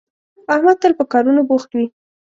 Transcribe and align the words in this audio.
احمد 0.53 0.77
تل 0.81 0.93
په 0.99 1.05
کارونو 1.11 1.41
بوخت 1.49 1.69
وي 1.73 1.85